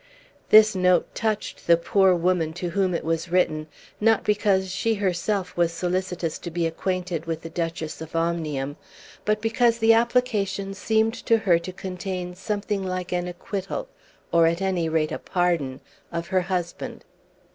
[0.49, 3.67] This note touched the poor woman to whom it was written,
[3.99, 8.77] not because she herself was solicitous to be acquainted with the Duchess of Omnium,
[9.25, 13.89] but because the application seemed to her to contain something like an acquittal,
[14.31, 17.05] or at any rate a pardon, of her husband.